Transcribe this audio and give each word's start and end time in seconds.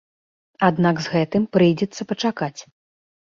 Аднак 0.67 0.95
з 1.07 1.11
гэтым 1.15 1.45
прыйдзецца 1.57 2.01
пачакаць. 2.13 2.59